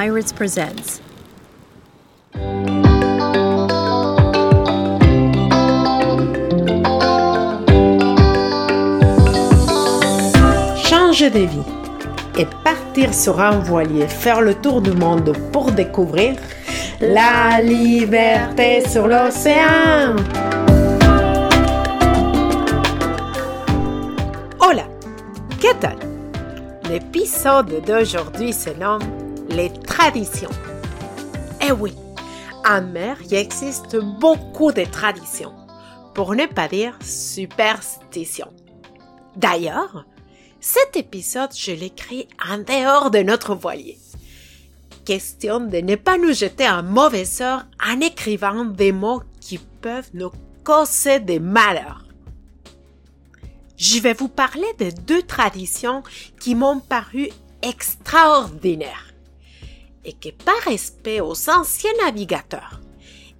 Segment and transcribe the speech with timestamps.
[0.00, 1.02] Pirates Presents.
[10.88, 11.58] Changer de vie
[12.38, 16.36] et partir sur un voilier, faire le tour du monde pour découvrir
[17.02, 20.16] la liberté sur l'océan.
[24.60, 24.84] Hola,
[25.60, 25.98] ¿qué tal?
[26.88, 29.19] L'épisode d'aujourd'hui se nomme
[29.50, 30.50] Les traditions.
[31.60, 31.92] Eh oui,
[32.64, 35.52] en mer, il existe beaucoup de traditions,
[36.14, 38.52] pour ne pas dire superstitions.
[39.34, 40.06] D'ailleurs,
[40.60, 43.98] cet épisode, je l'écris en dehors de notre voilier.
[45.04, 50.10] Question de ne pas nous jeter un mauvais sort en écrivant des mots qui peuvent
[50.14, 50.30] nous
[50.62, 52.04] causer des malheurs.
[53.76, 56.04] Je vais vous parler de deux traditions
[56.38, 57.30] qui m'ont paru
[57.62, 59.09] extraordinaires
[60.04, 62.80] et que par respect aux anciens navigateurs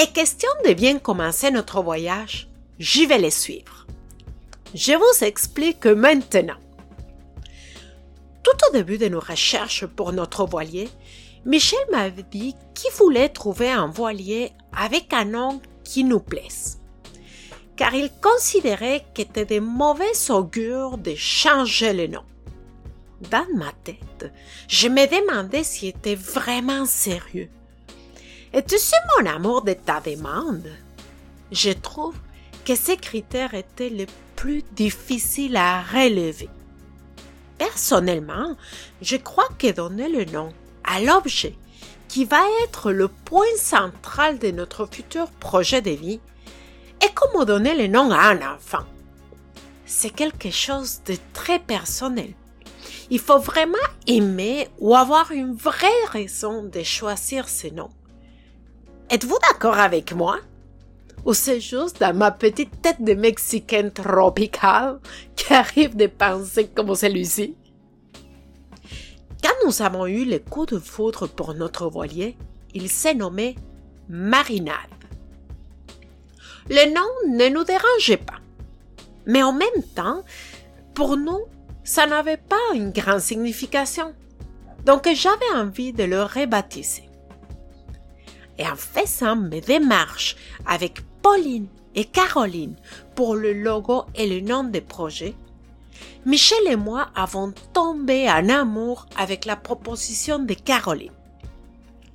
[0.00, 3.86] et question de bien commencer notre voyage, je vais les suivre.
[4.74, 6.56] Je vous explique maintenant.
[8.42, 10.88] Tout au début de nos recherches pour notre voilier,
[11.44, 16.78] Michel m'avait dit qu'il voulait trouver un voilier avec un nom qui nous plaise.
[17.76, 22.22] Car il considérait qu'il était de mauvais augure de changer le nom.
[23.30, 24.32] Dans ma tête,
[24.68, 27.48] je me demandais s'il était vraiment sérieux.
[28.52, 30.68] Et tu sais mon amour de ta demande?
[31.52, 32.16] Je trouve
[32.64, 36.48] que ces critères étaient les plus difficiles à relever.
[37.58, 38.56] Personnellement,
[39.00, 41.54] je crois que donner le nom à l'objet
[42.08, 46.20] qui va être le point central de notre futur projet de vie
[47.00, 48.84] est comme donner le nom à un enfant.
[49.86, 52.34] C'est quelque chose de très personnel.
[53.10, 53.76] Il faut vraiment
[54.06, 57.90] aimer ou avoir une vraie raison de choisir ce nom.
[59.10, 60.38] Êtes-vous d'accord avec moi?
[61.24, 64.98] Ou c'est juste dans ma petite tête de Mexicaine tropicale
[65.36, 67.56] qui arrive de penser comme celui-ci?
[69.42, 72.36] Quand nous avons eu le coup de foudre pour notre voilier,
[72.74, 73.56] il s'est nommé
[74.08, 74.76] Marinade.
[76.68, 78.38] Le nom ne nous dérangeait pas.
[79.26, 80.22] Mais en même temps,
[80.94, 81.40] pour nous,
[81.84, 84.14] ça n'avait pas une grande signification.
[84.84, 87.08] Donc j'avais envie de le rebaptiser.
[88.58, 92.76] Et en faisant mes démarches avec Pauline et Caroline
[93.14, 95.34] pour le logo et le nom des projets,
[96.24, 101.12] Michel et moi avons tombé en amour avec la proposition de Caroline.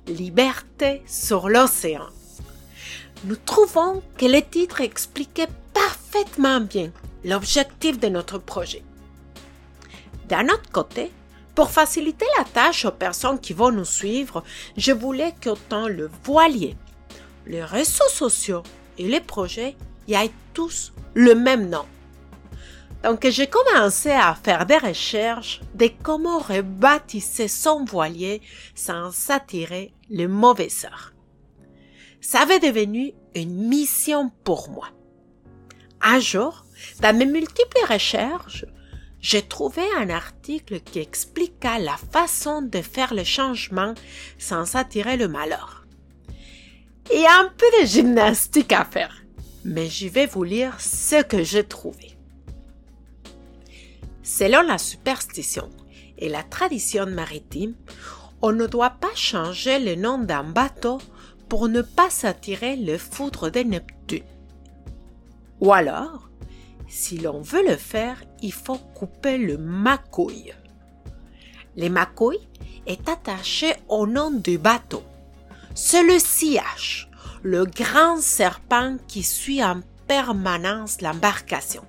[0.06, 2.06] Liberté sur l'océan.
[3.24, 6.90] Nous trouvons que le titre expliquait parfaitement bien
[7.24, 8.82] l'objectif de notre projet.
[10.28, 11.10] D'un autre côté,
[11.54, 14.44] pour faciliter la tâche aux personnes qui vont nous suivre,
[14.76, 16.76] je voulais qu'autant le voilier,
[17.46, 18.62] les réseaux sociaux
[18.98, 19.74] et les projets
[20.06, 21.86] y aient tous le même nom.
[23.02, 28.42] Donc j'ai commencé à faire des recherches de comment rebaptiser son voilier
[28.74, 31.12] sans attirer le mauvais sort.
[32.20, 34.88] Ça avait devenu une mission pour moi.
[36.02, 36.64] Un jour,
[37.00, 38.66] dans mes multiples recherches,
[39.20, 43.94] j'ai trouvé un article qui expliqua la façon de faire le changement
[44.38, 45.86] sans attirer le malheur.
[47.12, 49.22] Il y a un peu de gymnastique à faire,
[49.64, 52.16] mais je vais vous lire ce que j'ai trouvé.
[54.22, 55.70] Selon la superstition
[56.18, 57.74] et la tradition maritime,
[58.42, 60.98] on ne doit pas changer le nom d'un bateau
[61.48, 64.22] pour ne pas s'attirer le foudre de Neptune.
[65.60, 66.27] Ou alors,
[66.88, 70.54] si l'on veut le faire, il faut couper le macouille.
[71.76, 72.48] Le macouille
[72.86, 75.02] est attaché au nom du bateau.
[75.74, 77.08] C'est le sillage,
[77.42, 81.84] le grand serpent qui suit en permanence l'embarcation.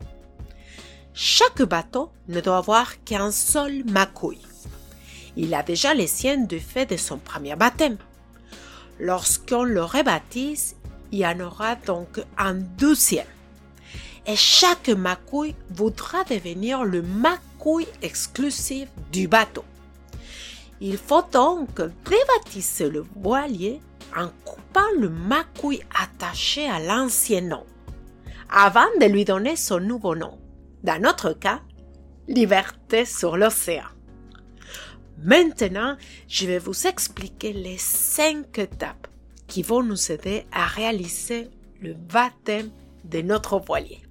[1.14, 4.46] Chaque bateau ne doit avoir qu'un seul macouille.
[5.38, 7.98] Il a déjà les siennes du fait de son premier baptême.
[9.00, 10.76] Lorsqu'on le rebaptise,
[11.12, 13.26] il y en aura donc un deuxième.
[14.30, 19.66] Et chaque macouille voudra devenir le macouille exclusif du bateau.
[20.80, 23.82] Il faut donc rebaptiser le voilier
[24.16, 27.66] en coupant le macouille attaché à l'ancien nom,
[28.52, 30.38] avant de lui donner son nouveau nom
[30.84, 31.62] dans notre cas,
[32.28, 33.88] liberté sur l'océan.
[35.24, 35.98] Maintenant,
[36.28, 39.08] je vais vous expliquer les cinq étapes
[39.48, 41.50] qui vont nous aider à réaliser
[41.82, 42.70] le baptême
[43.10, 44.02] de notre voilier.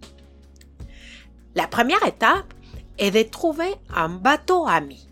[1.54, 2.52] La première étape
[2.98, 5.08] est de trouver un bateau ami.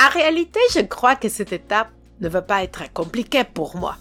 [0.00, 3.96] En réalité, je crois que cette étape ne veut pas être compliqué pour moi.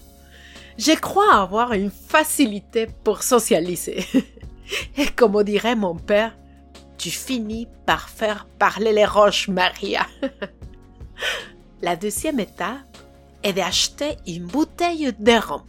[0.77, 4.05] Je crois avoir une facilité pour socialiser.
[4.97, 6.35] Et comme dirait mon père,
[6.97, 10.05] tu finis par faire parler les roches, Maria.
[11.81, 12.97] La deuxième étape
[13.43, 15.61] est d'acheter une bouteille de rhum.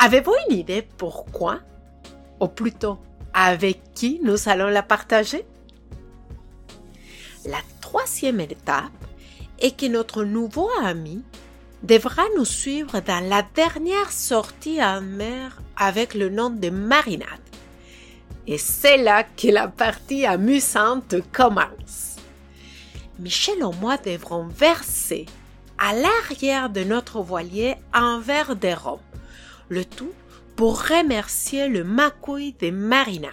[0.00, 1.58] Avez-vous une idée pourquoi?
[2.40, 2.98] Ou plutôt,
[3.34, 5.44] avec qui nous allons la partager?
[7.44, 8.92] La troisième étape
[9.58, 11.24] est que notre nouveau ami
[11.82, 17.28] devra nous suivre dans la dernière sortie en mer avec le nom de marinade.
[18.46, 22.16] Et c'est là que la partie amusante commence.
[23.18, 25.26] Michel et moi devrons verser
[25.76, 29.00] à l'arrière de notre voilier un verre de rhum,
[29.68, 30.12] le tout
[30.56, 33.32] pour remercier le macouille de marinade.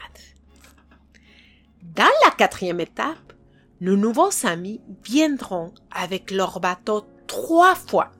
[1.81, 3.33] Dans la quatrième étape,
[3.81, 8.11] nos nouveaux amis viendront avec leur bateau trois fois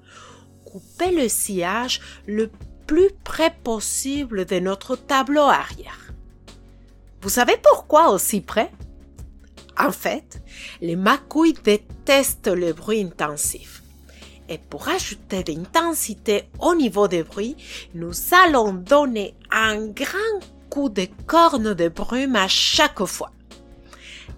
[0.66, 2.52] couper le sillage le
[2.86, 6.12] plus près possible de notre tableau arrière.
[7.22, 8.72] Vous savez pourquoi aussi près?
[9.78, 10.42] En fait,
[10.82, 13.84] les macouilles détestent le bruit intensif.
[14.48, 17.58] Et pour ajouter d'intensité au niveau des bruits,
[17.94, 20.40] nous allons donner un grand
[20.70, 23.32] coup de corne de brume à chaque fois.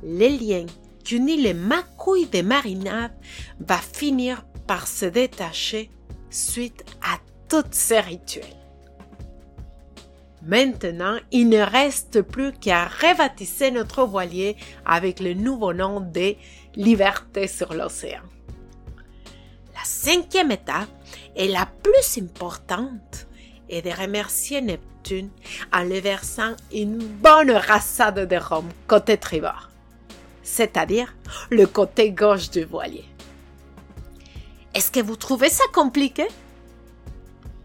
[0.03, 0.65] Le lien
[1.03, 3.13] qui unit les macouilles de marinade
[3.59, 5.89] va finir par se détacher
[6.29, 7.17] suite à
[7.49, 8.45] tous ces rituels.
[10.43, 14.55] Maintenant, il ne reste plus qu'à rebaptiser notre voilier
[14.85, 16.35] avec le nouveau nom de
[16.75, 18.21] Liberté sur l'océan.
[19.77, 20.89] La cinquième étape
[21.35, 23.27] et la plus importante
[23.69, 25.29] est de remercier Neptune
[25.71, 29.69] en lui versant une bonne rassade de rhum côté tribord,
[30.41, 31.13] c'est-à-dire
[31.51, 33.05] le côté gauche du voilier.
[34.73, 36.25] Est-ce que vous trouvez ça compliqué?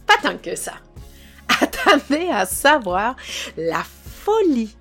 [0.07, 0.75] Pas tant que ça.
[1.63, 3.17] Attendez à savoir
[3.57, 4.77] la folie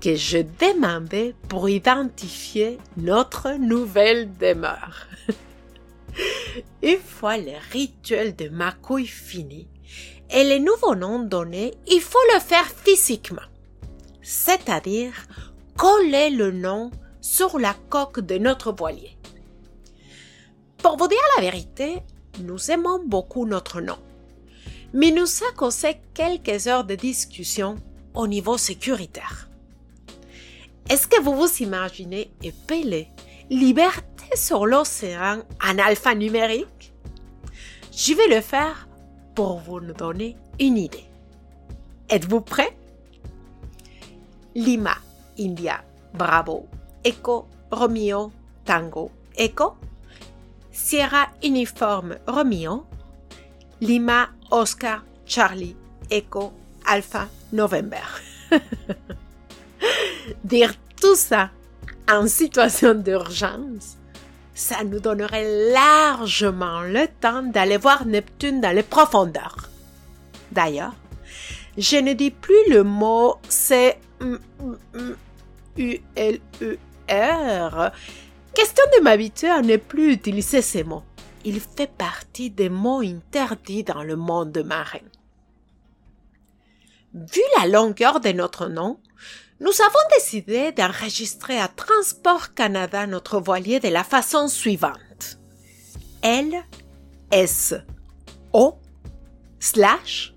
[0.00, 5.06] que je demandais pour identifier notre nouvelle demeure.
[6.82, 9.68] Une fois le rituel de ma couille fini
[10.30, 13.42] et les nouveaux noms donnés, il faut le faire physiquement,
[14.22, 15.12] c'est-à-dire
[15.76, 19.16] coller le nom sur la coque de notre voilier.
[20.78, 21.98] Pour vous dire la vérité,
[22.40, 23.98] nous aimons beaucoup notre nom.
[24.92, 27.76] Mais nous a causé quelques heures de discussion
[28.14, 29.48] au niveau sécuritaire.
[30.88, 33.08] Est-ce que vous vous imaginez épeler
[33.50, 36.92] Liberté sur l'océan en alphanumérique
[37.92, 38.88] Je vais le faire
[39.34, 41.04] pour vous donner une idée.
[42.08, 42.76] Êtes-vous prêts?
[44.54, 44.96] Lima,
[45.38, 45.82] India,
[46.14, 46.66] Bravo,
[47.04, 48.32] Echo, Romeo,
[48.64, 49.76] Tango, Echo
[50.72, 52.86] Sierra Uniforme Romeo,
[53.80, 55.76] Lima Oscar Charlie
[56.10, 56.52] Echo
[56.86, 58.02] Alpha November.
[60.44, 61.50] Dire tout ça
[62.10, 63.96] en situation d'urgence,
[64.60, 69.70] ça nous donnerait largement le temps d'aller voir Neptune dans les profondeurs.
[70.52, 70.94] D'ailleurs,
[71.78, 73.94] je ne dis plus le mot C
[75.78, 77.90] U L E R
[78.52, 81.04] Question de m'habituer à ne plus utiliser ces mots.
[81.44, 85.06] Il fait partie des mots interdits dans le monde marin.
[87.14, 89.00] Vu la longueur de notre nom,
[89.60, 95.38] nous avons décidé d'enregistrer à Transport Canada notre voilier de la façon suivante.
[96.22, 96.64] L
[97.30, 97.74] S
[98.52, 98.78] O
[99.58, 100.34] slash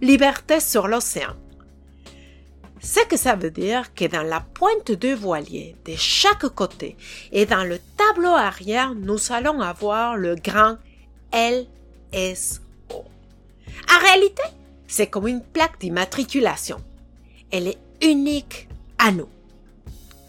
[0.00, 1.34] Liberté sur l'océan.
[2.80, 6.96] Ce que ça veut dire que dans la pointe de voilier de chaque côté
[7.32, 10.76] et dans le tableau arrière, nous allons avoir le grand
[11.32, 12.60] LSO.
[12.90, 14.42] En réalité,
[14.86, 16.82] c'est comme une plaque d'immatriculation.
[17.50, 19.28] Elle est unique à nous.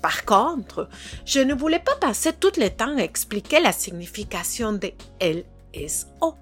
[0.02, 0.88] Par contre,
[1.26, 6.36] je ne voulais pas passer tout le temps à expliquer la signification de LSO.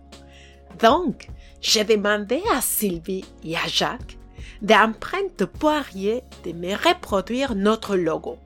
[0.79, 1.27] Donc,
[1.61, 4.17] j'ai demandé à Sylvie et à Jacques
[4.61, 8.37] d'empreintes poirier de me reproduire notre logo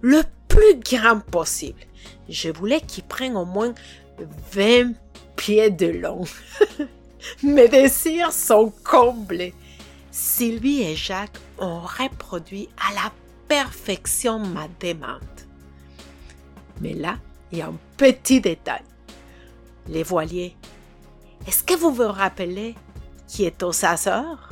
[0.00, 1.80] le plus grand possible.
[2.28, 3.74] Je voulais qu'il prenne au moins
[4.52, 4.92] 20
[5.36, 6.24] pieds de long.
[7.42, 9.54] Mes désirs sont comblés.
[10.12, 13.10] Sylvie et Jacques ont reproduit à la
[13.48, 15.22] perfection ma demande.
[16.82, 17.16] Mais là,
[17.50, 18.82] il y a un petit détail.
[19.88, 20.54] Les voiliers.
[21.46, 22.74] Est-ce que vous vous rappelez
[23.26, 24.50] qui est au saseur?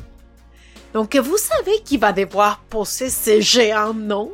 [0.94, 4.32] Donc, vous savez qui va devoir poser ces géants noms?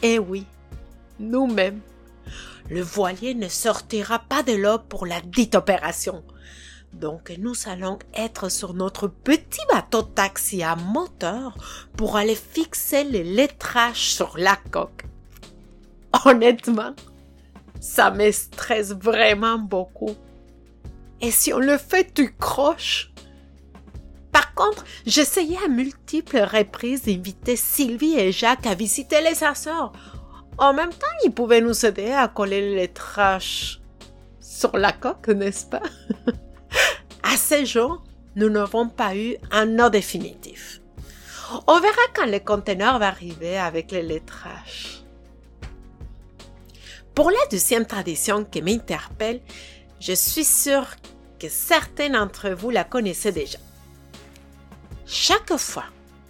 [0.00, 0.46] Eh oui,
[1.18, 1.80] nous-mêmes.
[2.70, 6.22] le voilier ne sortira pas de l'eau pour la dite opération.
[7.00, 11.56] Donc nous allons être sur notre petit bateau taxi à moteur
[11.96, 15.04] pour aller fixer les lettrages sur la coque.
[16.24, 16.94] Honnêtement,
[17.80, 20.14] ça me stresse vraiment beaucoup.
[21.20, 23.12] Et si on le fait, tu croches.
[24.30, 29.92] Par contre, j'essayais à multiples reprises d'inviter Sylvie et Jacques à visiter les Açores.
[30.58, 33.80] En même temps, ils pouvaient nous aider à coller les trash
[34.40, 35.82] sur la coque, n'est-ce pas?
[37.54, 38.02] à ce jour,
[38.36, 40.80] nous n'avons pas eu un nom définitif.
[41.66, 45.04] On verra quand le conteneur va arriver avec les lettrages.
[47.14, 49.40] Pour la deuxième tradition qui m'interpelle,
[50.00, 50.88] je suis sûre
[51.38, 53.58] que certains d'entre vous la connaissaient déjà.
[55.06, 55.84] Chaque fois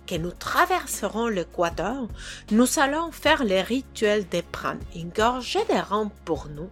[0.06, 2.06] que nous traverserons l'équateur,
[2.50, 6.68] nous allons faire le rituel de prendre une gorgée de rhum pour nous,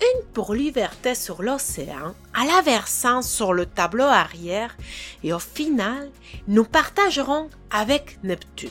[0.00, 4.76] une pour liberté sur l'océan, à la versant sur le tableau arrière,
[5.22, 6.10] et au final,
[6.46, 8.70] nous partagerons avec Neptune.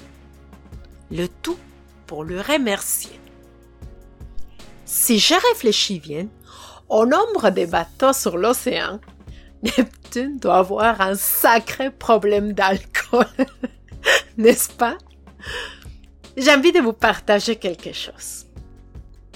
[1.12, 1.58] Le tout
[2.06, 3.20] pour le remercier.
[4.86, 6.28] Si je réfléchis bien,
[6.90, 9.00] au nombre de bateaux sur l'océan,
[9.64, 13.28] Neptune doit avoir un sacré problème d'alcool,
[14.38, 14.98] n'est-ce pas?
[16.38, 18.47] J'ai envie de vous partager quelque chose.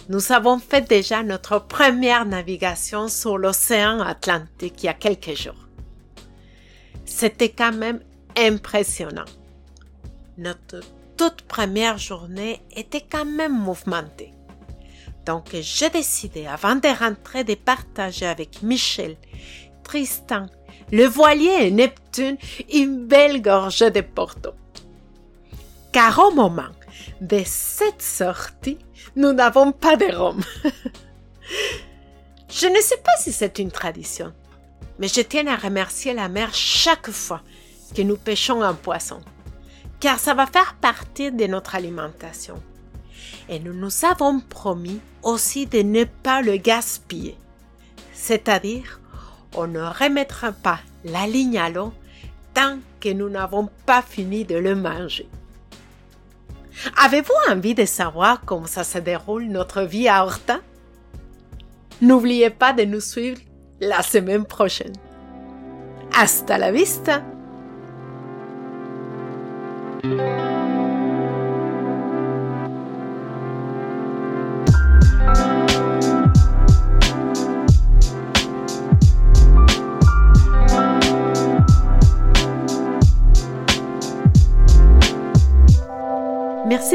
[0.10, 5.68] Nous avons fait déjà notre première navigation sur l'océan Atlantique il y a quelques jours.
[7.06, 8.02] C'était quand même
[8.38, 9.26] impressionnant.
[10.38, 10.80] Notre
[11.18, 14.34] toute première journée était quand même mouvementée.
[15.26, 19.18] Donc j'ai décidé, avant de rentrer, de partager avec Michel,
[19.84, 20.48] Tristan,
[20.92, 22.38] le voilier et Neptune
[22.74, 24.52] une belle gorgée de Porto.
[25.92, 26.72] Car au moment
[27.20, 28.80] de cette sortie,
[29.16, 30.42] nous n'avons pas de rhum.
[32.50, 34.34] je ne sais pas si c'est une tradition,
[35.00, 37.42] mais je tiens à remercier la mer chaque fois
[37.96, 39.22] que nous pêchons un poisson,
[40.00, 42.62] car ça va faire partie de notre alimentation
[43.52, 47.38] et nous nous avons promis aussi de ne pas le gaspiller.
[48.14, 49.02] C'est-à-dire,
[49.56, 51.94] on ne remettra pas la ligne à l'eau
[52.54, 55.28] tant que nous n'avons pas fini de le manger.
[57.04, 60.60] Avez-vous envie de savoir comment ça se déroule notre vie à Horta?
[62.02, 63.40] N'oubliez pas de nous suivre
[63.80, 64.94] la semaine prochaine.
[66.14, 67.22] Hasta la vista!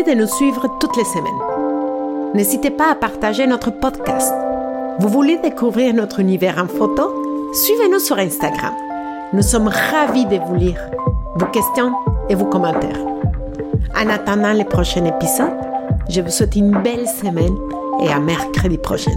[0.06, 2.32] De nous suivre toutes les semaines.
[2.34, 4.32] N'hésitez pas à partager notre podcast.
[5.00, 7.52] Vous voulez découvrir notre univers en photo?
[7.52, 8.74] Suivez-nous sur Instagram.
[9.32, 10.80] Nous sommes ravis de vous lire,
[11.36, 11.92] vos questions
[12.28, 13.00] et vos commentaires.
[13.96, 15.56] En attendant le prochain épisode,
[16.08, 17.56] je vous souhaite une belle semaine
[18.00, 19.12] et à mercredi prochain.